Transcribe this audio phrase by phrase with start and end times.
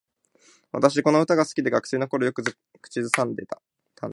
[0.71, 1.69] 私、この歌が好きでね。
[1.69, 2.41] 学生の頃はよく
[2.81, 3.61] 口ずさんでたん
[4.01, 4.09] だ。